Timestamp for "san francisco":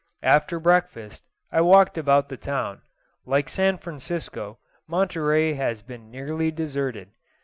3.47-4.57